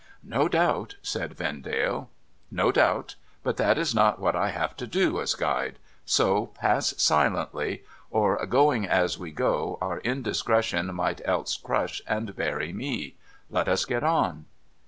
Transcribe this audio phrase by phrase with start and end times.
[0.37, 2.09] 'No doubt,' said Vendale.'
[2.59, 3.13] No doubt.
[3.43, 5.77] But that is not what I have to do, as Guide.
[6.05, 7.83] So pass silently.
[8.09, 13.15] Or, going as we go, our indiscretion might else crush and bury me.
[13.51, 14.45] Let us get on